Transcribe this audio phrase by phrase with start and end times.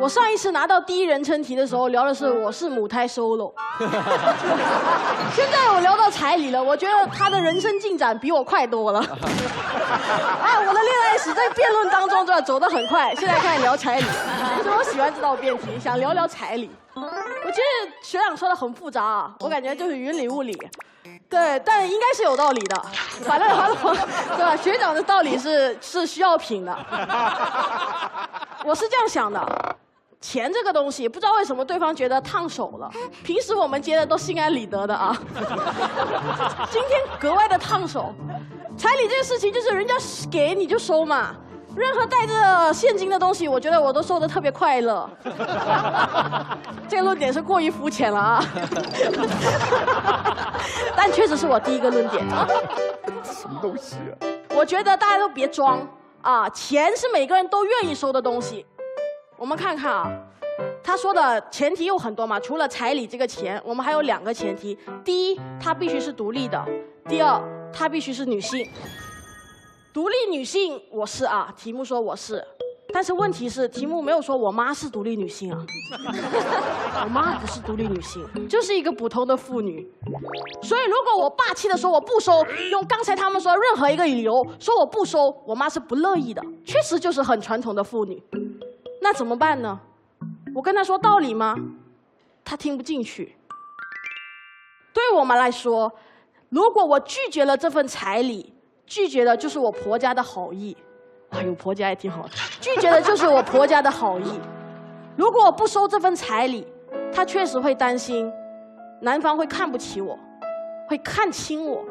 [0.00, 3.52] 我上一次拿到第一人称题的时候聊的是我是母胎 solo，
[5.36, 9.00] 现在我聊到彩礼了，我觉得他的人生进展比我快多了。
[10.42, 14.06] 哎，我的恋爱史在辩论当中就走得很快，现在开始聊彩礼，
[14.62, 16.70] 所以我喜欢这道辩题，想聊聊彩礼。
[16.94, 20.58] 我觉得学长说的很复杂啊，我感觉就是云里雾里。
[21.28, 22.82] 对，但应该是有道理的。
[23.22, 24.56] 反正对吧？
[24.56, 26.74] 学长的道理是是需要品的。
[28.64, 29.76] 我是这样想的。
[30.20, 32.90] 钱这个东西，不知道为什么对方觉得烫手了。
[33.24, 35.16] 平时我们接的都心安理得的啊，
[36.70, 38.14] 今天格外的烫手。
[38.76, 39.94] 彩礼这个事情就是人家
[40.30, 41.34] 给你就收嘛，
[41.74, 45.08] 任何带着现金的东西，我觉得我都收的特别快乐。
[46.88, 48.44] 这个论点是过于肤浅了啊，
[50.94, 52.24] 但确实是我第一个论点。
[53.24, 54.12] 什么东西啊？
[54.54, 55.80] 我觉得大家都别装
[56.22, 58.66] 啊，钱是每个人都愿意收的东西。
[59.40, 60.06] 我们看看啊，
[60.84, 66.62] 他说的前提有很多嘛，除了彩礼这个钱，我们还有两个前提：第一，她必须是独立的；
[67.08, 67.40] 第二，
[67.72, 68.68] 她必须是女性。
[69.94, 72.44] 独立女性，我是啊，题目说我是，
[72.92, 75.64] 但是问题是题目没有说我妈是独立女性啊，
[77.02, 79.90] 我妈不是独立女性，就是一个普通的妇女。
[80.62, 88.22] 所以如果我霸气的说我不收，用刚才他们说任何一个理由说我不收，我妈是不乐意的，确实就是很传统的妇女。
[89.00, 89.80] 那怎么办呢？
[90.54, 91.54] 我跟他说道理吗？
[92.44, 93.36] 他听不进去。
[94.92, 95.92] 对我们来说，
[96.48, 98.52] 如果我拒绝了这份彩礼，
[98.86, 100.76] 拒绝的就是我婆家的好意。
[101.30, 102.30] 哎呦，婆家也挺好的。
[102.60, 104.40] 拒绝的就是我婆家的好意。
[105.16, 106.66] 如果我不收这份彩礼，
[107.12, 108.30] 他确实会担心
[109.00, 110.18] 男方会看不起我，
[110.88, 111.84] 会看轻我。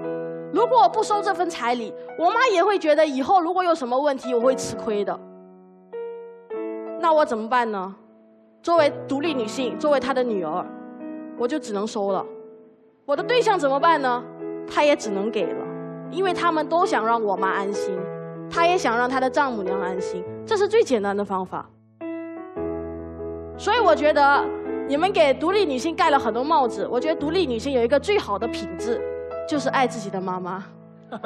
[0.52, 5.18] 如果我不收这份彩礼，我妈也会觉得以后如果有什么问题，我会吃亏的。
[7.00, 7.96] 那我怎么办呢？
[8.62, 10.66] 作为独立女性，作为她的女儿，
[11.38, 12.26] 我就只能收了。
[13.06, 14.24] 我的对象怎么办呢？
[14.72, 15.66] 他也只能给了，
[16.12, 17.98] 因为他们都想让我妈安心，
[18.52, 21.68] 他也想让他的丈母娘安心，这是最简单的方法。
[23.58, 24.46] 所以我觉得
[24.88, 26.88] 你们给独立女性盖了很多帽子。
[26.92, 29.02] 我觉得独立女性有一个最好的品质，
[29.48, 30.64] 就是爱自己的妈妈。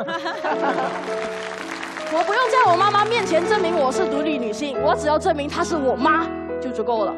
[2.16, 6.28] 我不用在我妈妈面前证明我是独立女性，我只要证明她是我妈
[6.62, 7.16] 就足够了。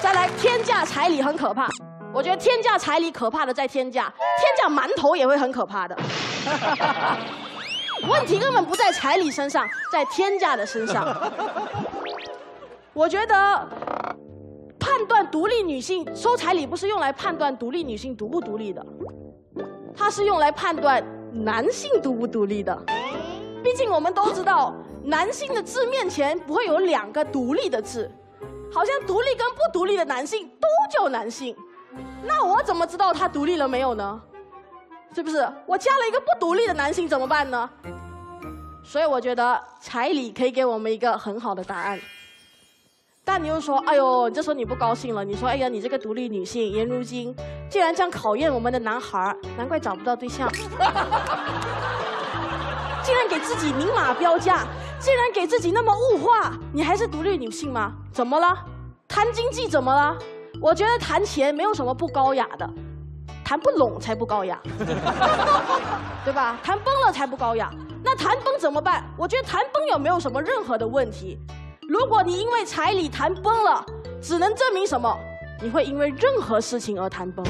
[0.00, 1.68] 再来，天价彩礼很可怕。
[2.14, 4.04] 我觉得天价彩礼可怕的在天价，
[4.38, 5.98] 天价馒头也会很可怕的。
[8.08, 11.04] 问题根本不在彩礼身上，在天价的身上。
[12.92, 13.68] 我觉得
[14.78, 18.86] 判断独立女性收彩礼不是用来判断独立女性独不独立的，
[19.96, 21.04] 它是用来判断。
[21.32, 22.76] 男性独不独立的？
[23.62, 24.74] 毕竟我们都知道，
[25.04, 28.10] 男性的字面前不会有两个独立的字，
[28.72, 31.56] 好像独立跟不独立的男性都叫男性。
[32.24, 34.20] 那我怎么知道他独立了没有呢？
[35.14, 35.46] 是不是？
[35.66, 37.68] 我加了一个不独立的男性怎么办呢？
[38.82, 42.00] 所以我觉得彩礼可以给我们一个很好的答案。
[43.32, 45.24] 但你又说，哎呦，这时候你不高兴了。
[45.24, 47.32] 你说，哎呀，你这个独立女性，颜如晶，
[47.68, 50.50] 竟然这样考验我们的男孩难怪找不到对象。
[53.04, 54.66] 竟然给自己明码标价，
[54.98, 57.92] 竟然给自己那么物化，你还是独立女性吗？
[58.12, 58.48] 怎么了？
[59.06, 60.18] 谈经济怎么了？
[60.60, 62.68] 我觉得谈钱没有什么不高雅的，
[63.44, 64.60] 谈不拢才不高雅，
[66.24, 66.58] 对吧？
[66.64, 67.70] 谈崩了才不高雅。
[68.02, 69.04] 那谈崩怎么办？
[69.16, 71.38] 我觉得谈崩也没有什么任何的问题。
[71.90, 73.84] 如果你因为彩礼谈崩了，
[74.22, 75.12] 只能证明什么？
[75.60, 77.44] 你会因为任何事情而谈崩。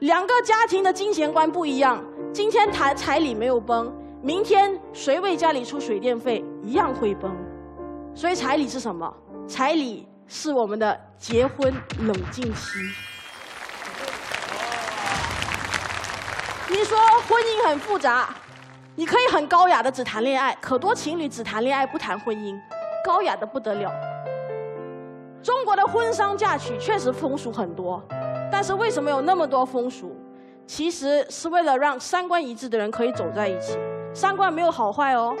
[0.00, 3.90] 两个家庭的金钱观不一样，今天谈彩礼没有崩，
[4.20, 7.34] 明天谁为家里出水电费一样会崩。
[8.14, 9.10] 所以彩礼是什么？
[9.48, 12.70] 彩礼是我们的结婚冷静期。
[16.68, 18.28] 你说婚姻很复杂。
[18.98, 22.60] 你可以很高雅的只谈恋爱，可多情侣只谈恋爱不谈婚姻，
[23.04, 23.92] 高雅的不得了。
[25.40, 28.02] 中国的婚丧嫁娶确实风俗很多，
[28.50, 30.16] 但是为什么有那么多风俗？
[30.66, 33.78] 其实是为了让三观一致的人可以走在一起。
[34.12, 35.32] 三观没有好坏哦，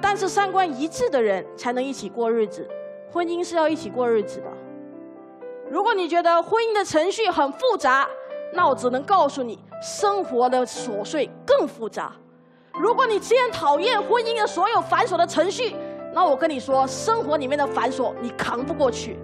[0.00, 2.66] 但是三观一致的人才能一起过日子。
[3.12, 4.46] 婚姻是要一起过日子的。
[5.70, 8.08] 如果你觉得婚姻的程序很复杂，
[8.54, 12.10] 那我只能告诉你，生活的琐碎更复杂。
[12.78, 15.76] 如果你既然讨厌婚姻的所有繁琐的程序，
[16.14, 19.18] 那我跟你说，生活里面的繁琐你扛不过去。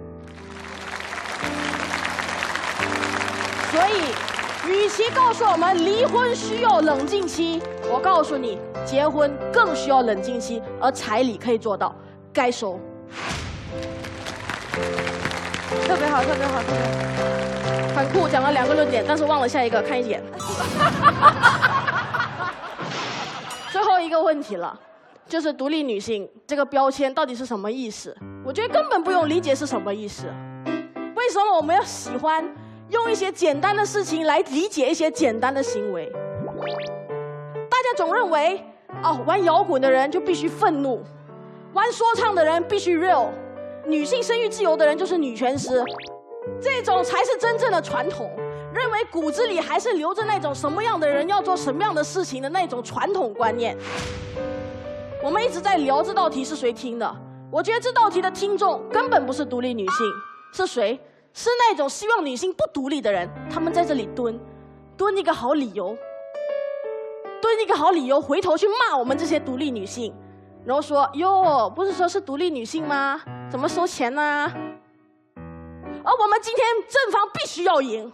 [3.71, 4.13] 所以，
[4.69, 7.61] 与其告诉我们离婚需要冷静期，
[7.91, 11.95] 我告诉你，结婚更需要冷静期，而彩礼可以做到，
[12.31, 12.79] 该收。
[15.87, 17.99] 特别好，特别好，特别好。
[17.99, 20.23] 很酷，讲了两个论点，但是忘了下一个，看一眼。
[24.09, 24.75] 一个问题了，
[25.27, 28.17] 就是独立女性这个标签到底是什么意思？
[28.43, 30.25] 我觉得根本不用理解是什么意思。
[31.15, 32.43] 为什么我们要喜欢
[32.89, 36.11] 用一些简单的事情来理解一些简单的行为？
[37.69, 38.59] 大家总认为，
[39.03, 41.03] 哦，玩摇滚的人就必须愤怒，
[41.73, 43.27] 玩说唱的人必须 real，
[43.85, 45.83] 女性生育自由的人就是女权师，
[46.59, 48.27] 这种才是真正的传统。
[48.73, 53.75] 认为骨子里还是留着那种什么样的人要做什么样的事情的那种传统观念。
[55.23, 57.15] 我们一直在聊这道题是谁听的？
[57.51, 59.97] 我觉得这道题的听众根本不是独立女性，
[60.53, 60.99] 是谁？
[61.33, 63.29] 是那种希望女性不独立的人。
[63.51, 64.39] 他们在这里蹲，
[64.95, 65.97] 蹲一个好理由，
[67.41, 70.13] 蹲一个好理由，回头去骂我们这些独立女性，
[70.63, 73.19] 然后说：哟，不是说是独立女性吗？
[73.49, 74.51] 怎么收钱呢？
[75.35, 78.11] 而我们今天正方必须要赢。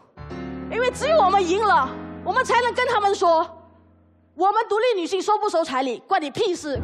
[0.76, 1.90] 因为只有我们赢了，
[2.26, 3.50] 我们才能跟他们说，
[4.36, 6.78] 我们独立女性收不收彩礼，关你屁事。